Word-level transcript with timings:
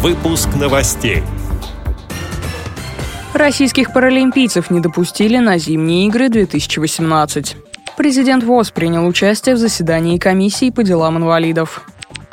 Выпуск 0.00 0.50
новостей. 0.54 1.24
Российских 3.34 3.92
паралимпийцев 3.92 4.70
не 4.70 4.78
допустили 4.78 5.38
на 5.38 5.58
зимние 5.58 6.06
игры 6.06 6.28
2018. 6.28 7.56
Президент 7.96 8.44
ВОЗ 8.44 8.70
принял 8.70 9.04
участие 9.04 9.56
в 9.56 9.58
заседании 9.58 10.18
комиссии 10.18 10.70
по 10.70 10.84
делам 10.84 11.16
инвалидов. 11.18 11.82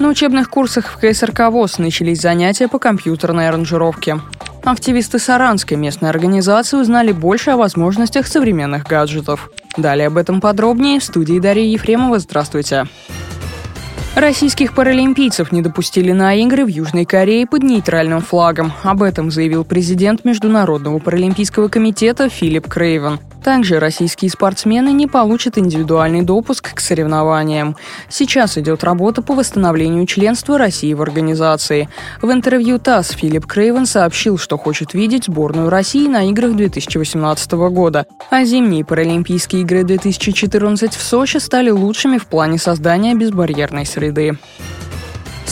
На 0.00 0.08
учебных 0.08 0.50
курсах 0.50 0.86
в 0.86 0.98
КСРК 0.98 1.50
ВОЗ 1.50 1.78
начались 1.78 2.20
занятия 2.20 2.66
по 2.66 2.80
компьютерной 2.80 3.48
аранжировке. 3.48 4.18
Активисты 4.64 5.20
Саранской 5.20 5.76
местной 5.76 6.10
организации 6.10 6.76
узнали 6.76 7.12
больше 7.12 7.52
о 7.52 7.56
возможностях 7.56 8.26
современных 8.26 8.82
гаджетов. 8.88 9.52
Далее 9.76 10.08
об 10.08 10.16
этом 10.16 10.40
подробнее 10.40 10.98
в 10.98 11.04
студии 11.04 11.38
Дарьи 11.38 11.70
Ефремова. 11.70 12.18
Здравствуйте. 12.18 12.88
Российских 14.14 14.74
паралимпийцев 14.74 15.52
не 15.52 15.62
допустили 15.62 16.12
на 16.12 16.34
игры 16.34 16.66
в 16.66 16.68
Южной 16.68 17.06
Корее 17.06 17.46
под 17.46 17.62
нейтральным 17.62 18.20
флагом. 18.20 18.70
Об 18.82 19.02
этом 19.02 19.30
заявил 19.30 19.64
президент 19.64 20.26
Международного 20.26 20.98
паралимпийского 20.98 21.68
комитета 21.68 22.28
Филипп 22.28 22.68
Крейвен. 22.68 23.20
Также 23.42 23.80
российские 23.80 24.30
спортсмены 24.30 24.92
не 24.92 25.08
получат 25.08 25.58
индивидуальный 25.58 26.22
допуск 26.22 26.74
к 26.74 26.78
соревнованиям. 26.78 27.76
Сейчас 28.08 28.56
идет 28.56 28.84
работа 28.84 29.20
по 29.20 29.34
восстановлению 29.34 30.06
членства 30.06 30.58
России 30.58 30.94
в 30.94 31.02
организации. 31.02 31.88
В 32.20 32.30
интервью 32.30 32.78
ТАСС 32.78 33.10
Филипп 33.12 33.46
Крейвен 33.46 33.86
сообщил, 33.86 34.38
что 34.38 34.56
хочет 34.58 34.94
видеть 34.94 35.24
сборную 35.24 35.70
России 35.70 36.06
на 36.06 36.28
играх 36.28 36.54
2018 36.54 37.52
года. 37.52 38.06
А 38.30 38.44
зимние 38.44 38.84
Паралимпийские 38.84 39.62
игры 39.62 39.82
2014 39.82 40.94
в 40.94 41.02
Сочи 41.02 41.38
стали 41.38 41.70
лучшими 41.70 42.18
в 42.18 42.26
плане 42.26 42.58
создания 42.58 43.14
безбарьерной 43.14 43.86
среды 43.86 44.01
среды. 44.02 44.36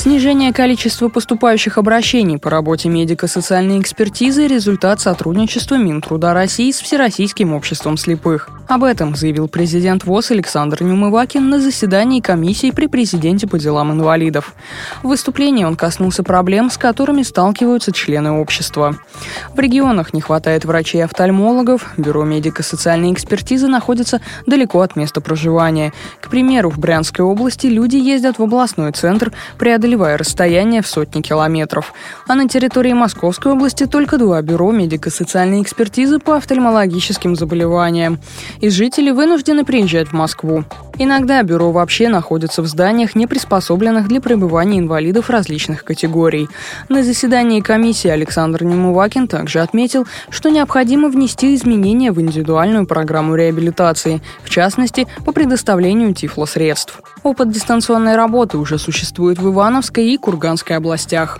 Снижение 0.00 0.50
количества 0.50 1.10
поступающих 1.10 1.76
обращений 1.76 2.38
по 2.38 2.48
работе 2.48 2.88
медико-социальной 2.88 3.82
экспертизы– 3.82 4.46
результат 4.48 4.98
сотрудничества 4.98 5.74
Минтруда 5.74 6.32
России 6.32 6.70
с 6.70 6.80
Всероссийским 6.80 7.52
обществом 7.52 7.98
слепых. 7.98 8.48
Об 8.66 8.84
этом 8.84 9.14
заявил 9.14 9.46
президент 9.46 10.04
ВОЗ 10.04 10.30
Александр 10.30 10.84
Нюмывакин 10.84 11.50
на 11.50 11.60
заседании 11.60 12.20
комиссии 12.20 12.70
при 12.70 12.86
президенте 12.86 13.46
по 13.46 13.58
делам 13.58 13.92
инвалидов. 13.92 14.54
В 15.02 15.08
выступлении 15.08 15.64
он 15.64 15.76
коснулся 15.76 16.22
проблем, 16.22 16.70
с 16.70 16.78
которыми 16.78 17.22
сталкиваются 17.22 17.92
члены 17.92 18.30
общества. 18.30 18.96
В 19.54 19.58
регионах 19.58 20.14
не 20.14 20.22
хватает 20.22 20.64
врачей-офтальмологов, 20.64 21.92
бюро 21.98 22.24
медико-социальной 22.24 23.12
экспертизы 23.12 23.66
находится 23.66 24.22
далеко 24.46 24.80
от 24.80 24.96
места 24.96 25.20
проживания. 25.20 25.92
К 26.22 26.30
примеру, 26.30 26.70
в 26.70 26.78
Брянской 26.78 27.22
области 27.22 27.66
люди 27.66 27.96
ездят 27.96 28.38
в 28.38 28.42
областной 28.42 28.92
центр, 28.92 29.32
преодолевая 29.90 30.18
расстояние 30.18 30.82
в 30.82 30.86
сотни 30.86 31.20
километров. 31.20 31.92
А 32.28 32.34
на 32.36 32.48
территории 32.48 32.92
Московской 32.92 33.52
области 33.52 33.86
только 33.86 34.18
два 34.18 34.40
бюро 34.40 34.70
медико-социальной 34.70 35.62
экспертизы 35.62 36.20
по 36.20 36.36
офтальмологическим 36.36 37.34
заболеваниям 37.34 38.20
и 38.60 38.68
жители 38.68 39.10
вынуждены 39.10 39.64
приезжать 39.64 40.08
в 40.08 40.12
Москву. 40.12 40.64
Иногда 40.98 41.42
бюро 41.42 41.72
вообще 41.72 42.08
находится 42.08 42.62
в 42.62 42.66
зданиях, 42.66 43.14
не 43.14 43.26
приспособленных 43.26 44.06
для 44.06 44.20
пребывания 44.20 44.78
инвалидов 44.78 45.30
различных 45.30 45.82
категорий. 45.82 46.48
На 46.88 47.02
заседании 47.02 47.60
комиссии 47.60 48.08
Александр 48.08 48.64
Немувакин 48.64 49.26
также 49.26 49.60
отметил, 49.60 50.06
что 50.28 50.50
необходимо 50.50 51.08
внести 51.08 51.54
изменения 51.54 52.12
в 52.12 52.20
индивидуальную 52.20 52.86
программу 52.86 53.34
реабилитации, 53.34 54.20
в 54.44 54.50
частности, 54.50 55.08
по 55.24 55.32
предоставлению 55.32 56.14
тифлосредств. 56.14 57.00
Опыт 57.22 57.50
дистанционной 57.50 58.16
работы 58.16 58.58
уже 58.58 58.78
существует 58.78 59.38
в 59.38 59.48
Ивановской 59.80 60.12
и 60.12 60.18
Курганской 60.18 60.76
областях 60.76 61.38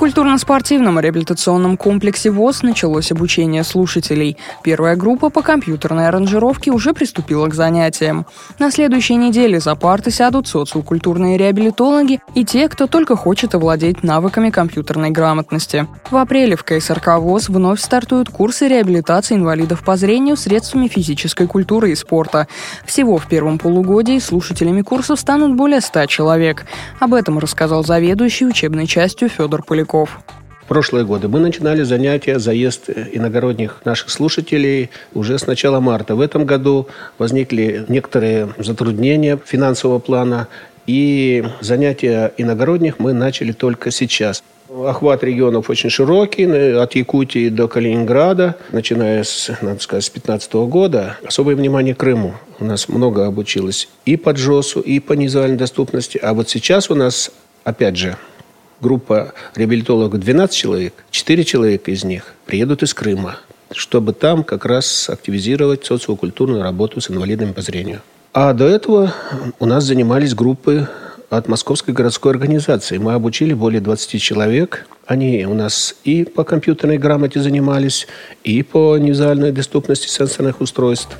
культурно-спортивном 0.00 0.98
реабилитационном 0.98 1.76
комплексе 1.76 2.30
ВОЗ 2.30 2.62
началось 2.62 3.12
обучение 3.12 3.62
слушателей. 3.62 4.38
Первая 4.62 4.96
группа 4.96 5.28
по 5.28 5.42
компьютерной 5.42 6.08
аранжировке 6.08 6.70
уже 6.70 6.94
приступила 6.94 7.46
к 7.48 7.54
занятиям. 7.54 8.24
На 8.58 8.70
следующей 8.70 9.16
неделе 9.16 9.60
за 9.60 9.74
парты 9.74 10.10
сядут 10.10 10.48
социокультурные 10.48 11.36
реабилитологи 11.36 12.20
и 12.34 12.46
те, 12.46 12.70
кто 12.70 12.86
только 12.86 13.14
хочет 13.14 13.54
овладеть 13.54 14.02
навыками 14.02 14.48
компьютерной 14.48 15.10
грамотности. 15.10 15.86
В 16.10 16.16
апреле 16.16 16.56
в 16.56 16.64
КСРК 16.64 17.18
ВОЗ 17.18 17.50
вновь 17.50 17.82
стартуют 17.82 18.30
курсы 18.30 18.68
реабилитации 18.68 19.34
инвалидов 19.34 19.84
по 19.84 19.96
зрению 19.98 20.38
средствами 20.38 20.88
физической 20.88 21.46
культуры 21.46 21.90
и 21.90 21.94
спорта. 21.94 22.48
Всего 22.86 23.18
в 23.18 23.26
первом 23.26 23.58
полугодии 23.58 24.18
слушателями 24.18 24.80
курсов 24.80 25.20
станут 25.20 25.56
более 25.56 25.82
100 25.82 26.06
человек. 26.06 26.64
Об 27.00 27.12
этом 27.12 27.38
рассказал 27.38 27.84
заведующий 27.84 28.46
учебной 28.46 28.86
частью 28.86 29.28
Федор 29.28 29.62
Поляков 29.62 29.89
учеников. 29.90 30.20
В 30.62 30.66
прошлые 30.70 31.04
годы 31.04 31.26
мы 31.26 31.40
начинали 31.40 31.82
занятия, 31.82 32.38
заезд 32.38 32.90
иногородних 32.90 33.82
наших 33.84 34.10
слушателей 34.10 34.90
уже 35.14 35.36
с 35.36 35.46
начала 35.46 35.80
марта. 35.80 36.14
В 36.14 36.20
этом 36.20 36.44
году 36.44 36.86
возникли 37.18 37.84
некоторые 37.88 38.54
затруднения 38.56 39.36
финансового 39.44 39.98
плана, 39.98 40.46
и 40.86 41.44
занятия 41.60 42.32
иногородних 42.38 43.00
мы 43.00 43.12
начали 43.12 43.50
только 43.50 43.90
сейчас. 43.90 44.44
Охват 44.68 45.24
регионов 45.24 45.68
очень 45.70 45.90
широкий, 45.90 46.44
от 46.76 46.94
Якутии 46.94 47.48
до 47.48 47.66
Калининграда, 47.66 48.54
начиная 48.70 49.24
с, 49.24 49.50
надо 49.60 49.80
сказать, 49.80 50.04
с 50.04 50.10
2015 50.10 50.52
года. 50.70 51.16
Особое 51.26 51.56
внимание 51.56 51.96
Крыму. 51.96 52.34
У 52.60 52.64
нас 52.64 52.88
много 52.88 53.26
обучилось 53.26 53.88
и 54.06 54.16
по 54.16 54.30
Джосу, 54.30 54.78
и 54.78 55.00
по 55.00 55.14
низуальной 55.14 55.56
доступности. 55.56 56.18
А 56.22 56.32
вот 56.34 56.48
сейчас 56.48 56.88
у 56.90 56.94
нас, 56.94 57.32
опять 57.64 57.96
же, 57.96 58.16
группа 58.80 59.32
реабилитологов 59.54 60.20
12 60.20 60.56
человек, 60.56 60.94
4 61.10 61.44
человека 61.44 61.90
из 61.90 62.04
них 62.04 62.34
приедут 62.46 62.82
из 62.82 62.94
Крыма, 62.94 63.36
чтобы 63.72 64.12
там 64.12 64.44
как 64.44 64.64
раз 64.64 65.08
активизировать 65.08 65.84
социокультурную 65.84 66.62
работу 66.62 67.00
с 67.00 67.10
инвалидами 67.10 67.52
по 67.52 67.62
зрению. 67.62 68.00
А 68.32 68.52
до 68.52 68.66
этого 68.66 69.12
у 69.58 69.66
нас 69.66 69.84
занимались 69.84 70.34
группы 70.34 70.88
от 71.30 71.48
Московской 71.48 71.94
городской 71.94 72.32
организации. 72.32 72.98
Мы 72.98 73.12
обучили 73.12 73.54
более 73.54 73.80
20 73.80 74.20
человек. 74.20 74.86
Они 75.06 75.44
у 75.46 75.54
нас 75.54 75.94
и 76.04 76.24
по 76.24 76.44
компьютерной 76.44 76.98
грамоте 76.98 77.40
занимались, 77.40 78.06
и 78.42 78.62
по 78.62 78.96
визуальной 78.96 79.52
доступности 79.52 80.08
сенсорных 80.08 80.60
устройств. 80.60 81.16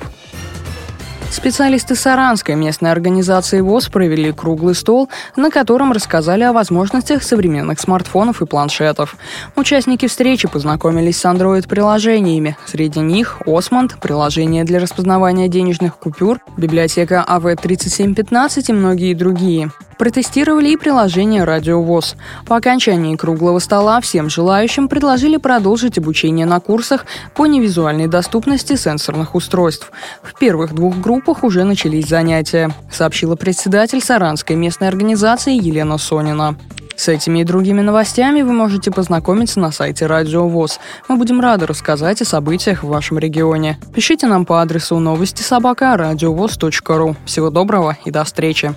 Специалисты 1.31 1.95
Саранской 1.95 2.55
местной 2.55 2.91
организации 2.91 3.61
ВОЗ 3.61 3.87
провели 3.87 4.33
круглый 4.33 4.75
стол, 4.75 5.09
на 5.37 5.49
котором 5.49 5.93
рассказали 5.93 6.43
о 6.43 6.51
возможностях 6.51 7.23
современных 7.23 7.79
смартфонов 7.79 8.41
и 8.41 8.45
планшетов. 8.45 9.15
Участники 9.55 10.07
встречи 10.07 10.49
познакомились 10.49 11.17
с 11.17 11.25
Android-приложениями. 11.25 12.57
Среди 12.65 12.99
них 12.99 13.41
Осмонд, 13.45 13.97
приложение 14.01 14.65
для 14.65 14.79
распознавания 14.79 15.47
денежных 15.47 15.97
купюр, 15.97 16.39
библиотека 16.57 17.23
АВ-3715 17.25 18.65
и 18.67 18.73
многие 18.73 19.13
другие 19.13 19.71
протестировали 20.01 20.69
и 20.69 20.77
приложение 20.77 21.43
«Радио 21.43 21.79
ВОЗ». 21.79 22.15
По 22.47 22.55
окончании 22.55 23.15
круглого 23.15 23.59
стола 23.59 24.01
всем 24.01 24.31
желающим 24.31 24.87
предложили 24.87 25.37
продолжить 25.37 25.99
обучение 25.99 26.47
на 26.47 26.59
курсах 26.59 27.05
по 27.35 27.45
невизуальной 27.45 28.07
доступности 28.07 28.75
сенсорных 28.75 29.35
устройств. 29.35 29.91
В 30.23 30.33
первых 30.39 30.73
двух 30.73 30.97
группах 30.97 31.43
уже 31.43 31.65
начались 31.65 32.07
занятия, 32.07 32.71
сообщила 32.91 33.35
председатель 33.35 34.01
Саранской 34.01 34.55
местной 34.55 34.87
организации 34.87 35.53
Елена 35.53 35.99
Сонина. 35.99 36.57
С 36.95 37.07
этими 37.07 37.41
и 37.41 37.43
другими 37.43 37.81
новостями 37.81 38.41
вы 38.41 38.53
можете 38.53 38.89
познакомиться 38.89 39.59
на 39.59 39.71
сайте 39.71 40.07
Радио 40.07 40.47
ВОЗ. 40.47 40.79
Мы 41.09 41.17
будем 41.17 41.39
рады 41.41 41.67
рассказать 41.67 42.23
о 42.23 42.25
событиях 42.25 42.81
в 42.81 42.87
вашем 42.87 43.19
регионе. 43.19 43.77
Пишите 43.93 44.25
нам 44.25 44.47
по 44.47 44.63
адресу 44.63 44.97
новости 44.97 45.43
собака 45.43 45.95
ру. 45.95 47.15
Всего 47.25 47.51
доброго 47.51 47.99
и 48.03 48.09
до 48.09 48.23
встречи. 48.23 48.73